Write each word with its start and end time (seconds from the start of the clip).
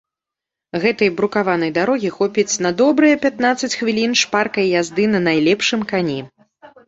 Гэтай 0.83 1.09
брукаванай 1.17 1.71
дарогі 1.75 2.09
хопіць 2.15 2.59
на 2.65 2.71
добрыя 2.79 3.19
пятнаццаць 3.27 3.77
хвілін 3.81 4.17
шпаркай 4.21 4.65
язды 4.81 5.03
на 5.17 5.21
найлепшым 5.27 5.81
кані. 5.93 6.19